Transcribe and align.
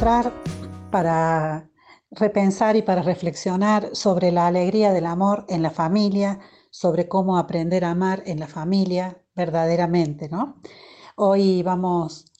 para 0.00 1.68
repensar 2.10 2.74
y 2.76 2.82
para 2.82 3.02
reflexionar 3.02 3.90
sobre 3.92 4.32
la 4.32 4.46
alegría 4.46 4.92
del 4.94 5.04
amor 5.04 5.44
en 5.48 5.62
la 5.62 5.70
familia, 5.70 6.38
sobre 6.70 7.06
cómo 7.06 7.36
aprender 7.36 7.84
a 7.84 7.90
amar 7.90 8.22
en 8.24 8.40
la 8.40 8.46
familia 8.46 9.18
verdaderamente, 9.34 10.30
¿no? 10.30 10.56
Hoy 11.16 11.62
vamos 11.62 12.32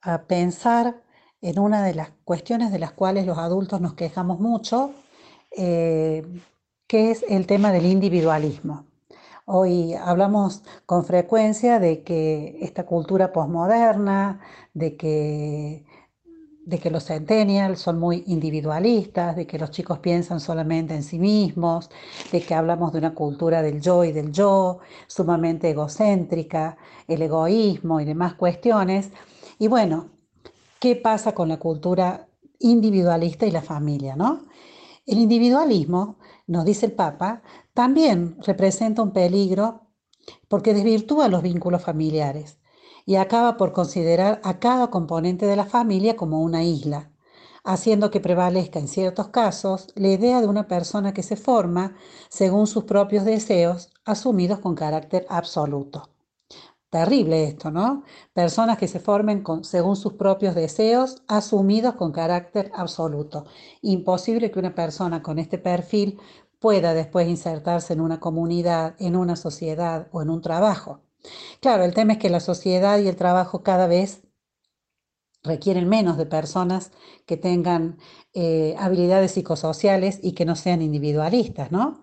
a 0.00 0.22
pensar 0.22 1.02
en 1.40 1.58
una 1.58 1.84
de 1.84 1.94
las 1.94 2.10
cuestiones 2.24 2.70
de 2.70 2.78
las 2.78 2.92
cuales 2.92 3.26
los 3.26 3.38
adultos 3.38 3.80
nos 3.80 3.94
quejamos 3.94 4.38
mucho, 4.38 4.92
eh, 5.50 6.24
que 6.86 7.10
es 7.10 7.24
el 7.28 7.48
tema 7.48 7.72
del 7.72 7.86
individualismo. 7.86 8.86
Hoy 9.44 9.94
hablamos 9.94 10.62
con 10.86 11.04
frecuencia 11.04 11.80
de 11.80 12.04
que 12.04 12.58
esta 12.60 12.86
cultura 12.86 13.32
posmoderna, 13.32 14.40
de 14.72 14.96
que, 14.96 15.84
de 16.66 16.80
que 16.80 16.90
los 16.90 17.04
centennials 17.04 17.78
son 17.78 18.00
muy 18.00 18.24
individualistas, 18.26 19.36
de 19.36 19.46
que 19.46 19.56
los 19.56 19.70
chicos 19.70 20.00
piensan 20.00 20.40
solamente 20.40 20.94
en 20.94 21.04
sí 21.04 21.16
mismos, 21.18 21.88
de 22.32 22.42
que 22.42 22.54
hablamos 22.54 22.92
de 22.92 22.98
una 22.98 23.14
cultura 23.14 23.62
del 23.62 23.80
yo 23.80 24.02
y 24.02 24.10
del 24.10 24.32
yo, 24.32 24.80
sumamente 25.06 25.70
egocéntrica, 25.70 26.76
el 27.06 27.22
egoísmo 27.22 28.00
y 28.00 28.04
demás 28.04 28.34
cuestiones. 28.34 29.10
Y 29.60 29.68
bueno, 29.68 30.10
¿qué 30.80 30.96
pasa 30.96 31.32
con 31.32 31.48
la 31.48 31.58
cultura 31.58 32.28
individualista 32.58 33.46
y 33.46 33.52
la 33.52 33.62
familia, 33.62 34.16
no? 34.16 34.46
El 35.06 35.18
individualismo, 35.18 36.18
nos 36.48 36.64
dice 36.64 36.86
el 36.86 36.92
Papa, 36.92 37.42
también 37.74 38.38
representa 38.44 39.02
un 39.02 39.12
peligro 39.12 39.82
porque 40.48 40.74
desvirtúa 40.74 41.28
los 41.28 41.42
vínculos 41.42 41.82
familiares 41.82 42.58
y 43.06 43.16
acaba 43.16 43.56
por 43.56 43.72
considerar 43.72 44.40
a 44.44 44.58
cada 44.58 44.90
componente 44.90 45.46
de 45.46 45.56
la 45.56 45.64
familia 45.64 46.16
como 46.16 46.42
una 46.42 46.64
isla, 46.64 47.10
haciendo 47.64 48.10
que 48.10 48.20
prevalezca 48.20 48.78
en 48.78 48.88
ciertos 48.88 49.28
casos 49.28 49.88
la 49.94 50.08
idea 50.08 50.40
de 50.40 50.48
una 50.48 50.68
persona 50.68 51.14
que 51.14 51.22
se 51.22 51.36
forma 51.36 51.94
según 52.28 52.66
sus 52.66 52.84
propios 52.84 53.24
deseos, 53.24 53.90
asumidos 54.04 54.58
con 54.58 54.74
carácter 54.74 55.24
absoluto. 55.28 56.10
Terrible 56.90 57.44
esto, 57.44 57.70
¿no? 57.70 58.04
Personas 58.32 58.78
que 58.78 58.88
se 58.88 59.00
formen 59.00 59.44
según 59.62 59.96
sus 59.96 60.14
propios 60.14 60.54
deseos, 60.54 61.22
asumidos 61.28 61.94
con 61.94 62.12
carácter 62.12 62.70
absoluto. 62.74 63.44
Imposible 63.82 64.50
que 64.50 64.58
una 64.58 64.74
persona 64.74 65.22
con 65.22 65.38
este 65.38 65.58
perfil 65.58 66.18
pueda 66.60 66.94
después 66.94 67.28
insertarse 67.28 67.92
en 67.92 68.00
una 68.00 68.20
comunidad, 68.20 68.94
en 68.98 69.16
una 69.16 69.36
sociedad 69.36 70.08
o 70.12 70.22
en 70.22 70.30
un 70.30 70.40
trabajo. 70.40 71.05
Claro, 71.60 71.84
el 71.84 71.94
tema 71.94 72.14
es 72.14 72.18
que 72.18 72.30
la 72.30 72.40
sociedad 72.40 72.98
y 72.98 73.08
el 73.08 73.16
trabajo 73.16 73.62
cada 73.62 73.86
vez 73.86 74.22
requieren 75.42 75.88
menos 75.88 76.16
de 76.18 76.26
personas 76.26 76.92
que 77.24 77.36
tengan 77.36 77.98
eh, 78.34 78.74
habilidades 78.78 79.32
psicosociales 79.32 80.18
y 80.22 80.32
que 80.32 80.44
no 80.44 80.56
sean 80.56 80.82
individualistas, 80.82 81.70
¿no? 81.70 82.02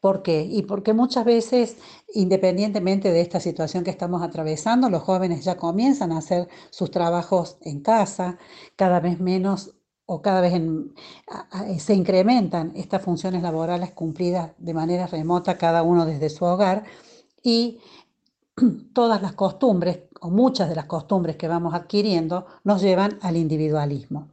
¿Por 0.00 0.22
qué? 0.22 0.42
Y 0.42 0.62
porque 0.62 0.94
muchas 0.94 1.24
veces, 1.24 1.78
independientemente 2.14 3.10
de 3.10 3.20
esta 3.22 3.40
situación 3.40 3.82
que 3.82 3.90
estamos 3.90 4.22
atravesando, 4.22 4.90
los 4.90 5.02
jóvenes 5.02 5.44
ya 5.44 5.56
comienzan 5.56 6.12
a 6.12 6.18
hacer 6.18 6.48
sus 6.70 6.90
trabajos 6.90 7.58
en 7.62 7.80
casa, 7.80 8.38
cada 8.76 9.00
vez 9.00 9.20
menos 9.20 9.74
o 10.06 10.22
cada 10.22 10.40
vez 10.40 10.52
se 11.78 11.94
incrementan 11.94 12.72
estas 12.76 13.02
funciones 13.02 13.42
laborales 13.42 13.90
cumplidas 13.92 14.52
de 14.58 14.74
manera 14.74 15.06
remota, 15.08 15.58
cada 15.58 15.82
uno 15.82 16.06
desde 16.06 16.30
su 16.30 16.44
hogar, 16.44 16.84
y 17.42 17.80
todas 18.92 19.20
las 19.22 19.32
costumbres, 19.32 20.00
o 20.20 20.30
muchas 20.30 20.68
de 20.68 20.76
las 20.76 20.86
costumbres 20.86 21.36
que 21.36 21.48
vamos 21.48 21.74
adquiriendo, 21.74 22.46
nos 22.64 22.82
llevan 22.82 23.18
al 23.22 23.36
individualismo. 23.36 24.28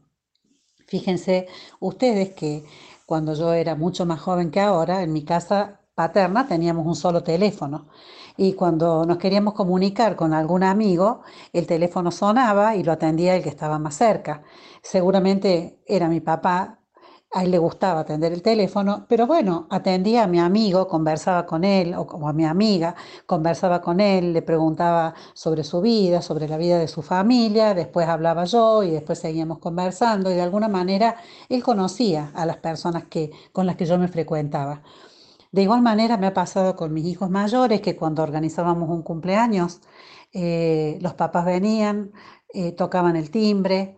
Fíjense 0.88 1.48
ustedes 1.80 2.34
que 2.34 2.66
cuando 3.06 3.34
yo 3.34 3.54
era 3.54 3.76
mucho 3.76 4.06
más 4.06 4.20
joven 4.22 4.52
que 4.52 4.60
ahora, 4.60 5.04
en 5.04 5.12
mi 5.12 5.24
casa 5.24 5.80
paterna 5.96 6.48
teníamos 6.48 6.86
un 6.86 6.96
solo 6.96 7.24
teléfono 7.24 7.88
y 8.38 8.54
cuando 8.54 9.06
nos 9.06 9.18
queríamos 9.18 9.54
comunicar 9.54 10.16
con 10.16 10.34
algún 10.34 10.64
amigo, 10.64 11.22
el 11.52 11.68
teléfono 11.68 12.12
sonaba 12.12 12.76
y 12.76 12.84
lo 12.84 12.92
atendía 12.92 13.36
el 13.36 13.44
que 13.44 13.50
estaba 13.50 13.78
más 13.78 13.96
cerca. 13.96 14.44
Seguramente 14.82 15.80
era 15.86 16.10
mi 16.10 16.20
papá 16.20 16.80
a 17.34 17.44
él 17.44 17.52
le 17.52 17.58
gustaba 17.58 18.02
atender 18.02 18.32
el 18.32 18.44
teléfono, 18.44 19.06
pero 19.10 19.26
bueno, 19.26 19.66
atendía 19.72 20.24
a 20.24 20.28
mi 20.28 20.40
amigo, 20.40 20.88
conversaba 20.88 21.48
con 21.48 21.64
él, 21.64 21.96
o 21.96 22.06
como 22.06 22.30
a 22.30 22.34
mi 22.34 22.46
amiga, 22.46 22.96
conversaba 23.26 23.82
con 23.82 24.00
él, 24.00 24.34
le 24.34 24.44
preguntaba 24.44 25.16
sobre 25.34 25.64
su 25.64 25.82
vida, 25.82 26.22
sobre 26.22 26.48
la 26.48 26.58
vida 26.58 26.78
de 26.78 26.88
su 26.88 27.02
familia, 27.02 27.74
después 27.74 28.08
hablaba 28.08 28.46
yo 28.46 28.84
y 28.84 28.92
después 28.92 29.18
seguíamos 29.18 29.58
conversando 29.58 30.30
y 30.30 30.36
de 30.36 30.42
alguna 30.44 30.68
manera 30.68 31.16
él 31.50 31.64
conocía 31.64 32.32
a 32.36 32.46
las 32.46 32.58
personas 32.58 33.06
que, 33.06 33.32
con 33.52 33.66
las 33.66 33.78
que 33.78 33.88
yo 33.88 33.98
me 33.98 34.08
frecuentaba. 34.08 34.84
De 35.52 35.64
igual 35.64 35.82
manera 35.82 36.18
me 36.18 36.28
ha 36.28 36.34
pasado 36.36 36.76
con 36.76 36.94
mis 36.94 37.06
hijos 37.06 37.32
mayores 37.32 37.82
que 37.82 37.96
cuando 37.96 38.22
organizábamos 38.22 38.90
un 38.90 39.02
cumpleaños, 39.02 39.82
eh, 40.34 41.00
los 41.02 41.16
papás 41.16 41.46
venían, 41.46 42.12
eh, 42.54 42.72
tocaban 42.74 43.16
el 43.16 43.32
timbre, 43.32 43.98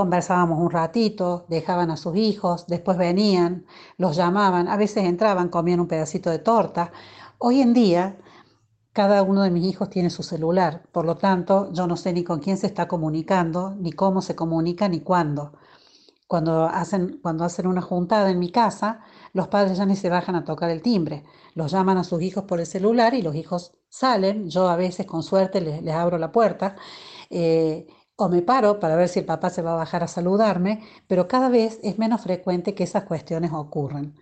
conversábamos 0.00 0.58
un 0.58 0.70
ratito, 0.70 1.44
dejaban 1.50 1.90
a 1.90 1.98
sus 1.98 2.16
hijos, 2.16 2.66
después 2.66 2.96
venían, 2.96 3.66
los 3.98 4.16
llamaban, 4.16 4.66
a 4.66 4.78
veces 4.78 5.04
entraban, 5.04 5.50
comían 5.50 5.78
un 5.78 5.88
pedacito 5.88 6.30
de 6.30 6.38
torta. 6.38 6.90
Hoy 7.36 7.60
en 7.60 7.74
día, 7.74 8.16
cada 8.94 9.22
uno 9.22 9.42
de 9.42 9.50
mis 9.50 9.66
hijos 9.66 9.90
tiene 9.90 10.08
su 10.08 10.22
celular, 10.22 10.84
por 10.90 11.04
lo 11.04 11.18
tanto, 11.18 11.70
yo 11.74 11.86
no 11.86 11.98
sé 11.98 12.14
ni 12.14 12.24
con 12.24 12.40
quién 12.40 12.56
se 12.56 12.66
está 12.66 12.88
comunicando, 12.88 13.74
ni 13.78 13.92
cómo 13.92 14.22
se 14.22 14.34
comunica, 14.34 14.88
ni 14.88 15.00
cuándo. 15.00 15.52
Cuando 16.26 16.64
hacen, 16.64 17.18
cuando 17.22 17.44
hacen 17.44 17.66
una 17.66 17.82
juntada 17.82 18.30
en 18.30 18.38
mi 18.38 18.50
casa, 18.50 19.00
los 19.34 19.48
padres 19.48 19.76
ya 19.76 19.84
ni 19.84 19.96
se 19.96 20.08
bajan 20.08 20.34
a 20.34 20.46
tocar 20.46 20.70
el 20.70 20.80
timbre, 20.80 21.24
los 21.54 21.72
llaman 21.72 21.98
a 21.98 22.04
sus 22.04 22.22
hijos 22.22 22.44
por 22.44 22.58
el 22.58 22.66
celular 22.66 23.12
y 23.12 23.20
los 23.20 23.34
hijos 23.34 23.72
salen, 23.90 24.48
yo 24.48 24.70
a 24.70 24.76
veces 24.76 25.04
con 25.04 25.22
suerte 25.22 25.60
les, 25.60 25.94
abro 25.94 26.16
la 26.16 26.32
puerta. 26.32 26.76
Eh, 27.28 27.86
o 28.24 28.28
me 28.28 28.42
paro 28.42 28.80
para 28.80 28.96
ver 28.96 29.08
si 29.08 29.20
el 29.20 29.24
papá 29.24 29.50
se 29.50 29.62
va 29.62 29.72
a 29.72 29.76
bajar 29.76 30.02
a 30.02 30.08
saludarme, 30.08 30.82
pero 31.06 31.28
cada 31.28 31.48
vez 31.48 31.80
es 31.82 31.98
menos 31.98 32.22
frecuente 32.22 32.74
que 32.74 32.84
esas 32.84 33.04
cuestiones 33.04 33.52
ocurran. 33.52 34.14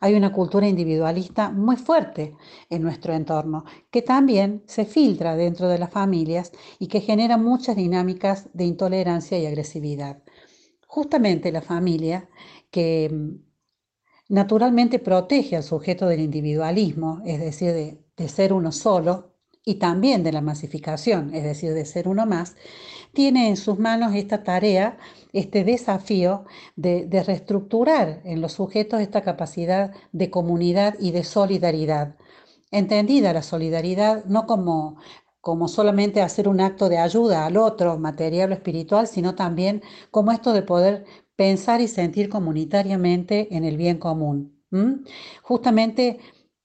Hay 0.00 0.14
una 0.14 0.32
cultura 0.32 0.68
individualista 0.68 1.50
muy 1.50 1.76
fuerte 1.76 2.36
en 2.70 2.82
nuestro 2.82 3.14
entorno, 3.14 3.64
que 3.90 4.02
también 4.02 4.62
se 4.66 4.84
filtra 4.84 5.36
dentro 5.36 5.68
de 5.68 5.78
las 5.78 5.90
familias 5.90 6.52
y 6.78 6.88
que 6.88 7.00
genera 7.00 7.36
muchas 7.38 7.76
dinámicas 7.76 8.48
de 8.52 8.64
intolerancia 8.64 9.38
y 9.38 9.46
agresividad. 9.46 10.22
Justamente 10.86 11.52
la 11.52 11.62
familia, 11.62 12.28
que 12.70 13.10
mm, 13.12 13.46
naturalmente 14.28 14.98
protege 14.98 15.56
al 15.56 15.62
sujeto 15.62 16.06
del 16.06 16.20
individualismo, 16.20 17.22
es 17.24 17.40
decir, 17.40 17.72
de, 17.72 18.04
de 18.16 18.28
ser 18.28 18.52
uno 18.52 18.72
solo, 18.72 19.35
y 19.68 19.74
también 19.74 20.22
de 20.22 20.32
la 20.32 20.40
masificación, 20.40 21.34
es 21.34 21.42
decir, 21.42 21.74
de 21.74 21.84
ser 21.84 22.06
uno 22.06 22.24
más, 22.24 22.54
tiene 23.12 23.48
en 23.48 23.56
sus 23.56 23.80
manos 23.80 24.14
esta 24.14 24.44
tarea, 24.44 24.96
este 25.32 25.64
desafío 25.64 26.44
de, 26.76 27.08
reestructurar 27.26 28.20
en 28.24 28.40
los 28.40 28.52
sujetos 28.52 29.00
esta 29.00 29.22
capacidad 29.22 29.92
de 30.12 30.30
comunidad 30.30 30.94
y 31.00 31.10
de 31.10 31.24
solidaridad. 31.24 32.14
Entendida 32.70 33.32
la 33.32 33.42
solidaridad 33.42 34.24
no 34.24 34.46
como 34.46 34.96
como 35.40 35.68
solamente 35.68 36.22
hacer 36.22 36.48
un 36.48 36.60
acto 36.60 36.88
de 36.88 36.98
ayuda 36.98 37.46
al 37.46 37.56
otro, 37.56 37.98
material 37.98 38.50
o 38.50 38.54
espiritual, 38.54 39.06
sino 39.06 39.36
también 39.36 39.80
como 40.10 40.32
esto 40.32 40.52
de 40.52 40.62
poder 40.62 41.04
pensar 41.36 41.80
y 41.80 41.86
sentir 41.86 42.28
comunitariamente 42.28 43.54
en 43.54 43.62
el 43.62 43.76
bien 43.76 43.98
común. 43.98 44.60
Justamente 45.42 46.18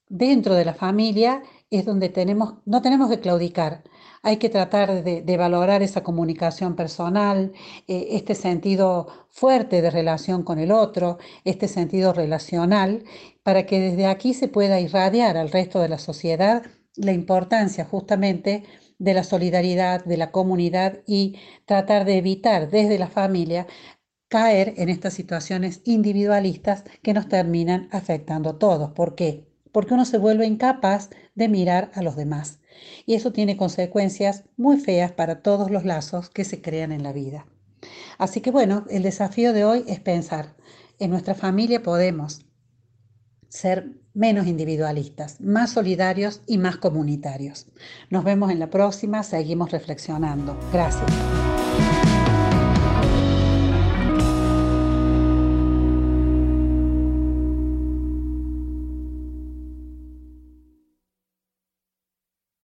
dentro 0.08 0.56
de 0.56 0.64
la 0.64 0.74
familia 0.74 1.44
es 1.72 1.84
donde 1.84 2.08
tenemos, 2.08 2.54
no 2.64 2.82
tenemos 2.82 3.10
que 3.10 3.20
claudicar, 3.20 3.82
hay 4.22 4.36
que 4.36 4.48
tratar 4.48 5.02
de, 5.02 5.36
valorar 5.36 5.82
esa 5.82 6.02
comunicación 6.02 6.76
personal, 6.76 7.52
eh, 7.88 8.08
este 8.10 8.34
sentido 8.34 9.08
fuerte 9.30 9.82
de 9.82 9.90
relación 9.90 10.44
con 10.44 10.58
el 10.58 10.70
otro, 10.70 11.18
este 11.44 11.66
sentido 11.68 12.12
relacional, 12.12 13.04
para 13.42 13.66
que 13.66 13.80
desde 13.80 14.06
aquí 14.06 14.34
se 14.34 14.48
pueda 14.48 14.80
irradiar 14.80 15.36
al 15.36 15.50
resto 15.50 15.80
de 15.80 15.88
la 15.88 15.98
sociedad 15.98 16.62
la 16.94 17.12
importancia 17.12 17.84
justamente 17.84 18.64
de 18.98 19.14
la 19.14 19.24
solidaridad, 19.24 20.04
de 20.04 20.16
la 20.16 20.30
comunidad 20.30 21.00
y 21.06 21.36
tratar 21.66 22.04
de 22.04 22.18
evitar 22.18 22.70
desde 22.70 22.98
la 22.98 23.08
familia 23.08 23.66
caer 24.28 24.74
en 24.76 24.88
estas 24.88 25.14
situaciones 25.14 25.82
individualistas 25.84 26.84
que 27.02 27.12
nos 27.12 27.28
terminan 27.28 27.88
afectando 27.92 28.50
a 28.50 28.58
todos. 28.58 28.92
¿Por 28.92 29.14
qué? 29.14 29.51
Porque 29.72 29.94
uno 29.94 30.04
se 30.04 30.18
vuelve 30.18 30.46
incapaz 30.46 31.10
de 31.34 31.48
mirar 31.48 31.90
a 31.94 32.02
los 32.02 32.16
demás 32.16 32.60
y 33.06 33.14
eso 33.14 33.32
tiene 33.32 33.56
consecuencias 33.56 34.44
muy 34.56 34.78
feas 34.78 35.12
para 35.12 35.42
todos 35.42 35.70
los 35.70 35.84
lazos 35.84 36.30
que 36.30 36.44
se 36.44 36.62
crean 36.62 36.92
en 36.92 37.02
la 37.02 37.12
vida. 37.12 37.46
Así 38.18 38.40
que 38.40 38.50
bueno, 38.50 38.84
el 38.90 39.02
desafío 39.02 39.52
de 39.52 39.64
hoy 39.64 39.84
es 39.86 40.00
pensar, 40.00 40.54
en 40.98 41.10
nuestra 41.10 41.34
familia 41.34 41.82
podemos 41.82 42.42
ser 43.48 43.90
menos 44.14 44.46
individualistas, 44.46 45.40
más 45.40 45.72
solidarios 45.72 46.42
y 46.46 46.58
más 46.58 46.76
comunitarios. 46.76 47.66
Nos 48.10 48.24
vemos 48.24 48.50
en 48.50 48.58
la 48.58 48.70
próxima, 48.70 49.22
seguimos 49.22 49.70
reflexionando. 49.72 50.56
Gracias. 50.72 51.41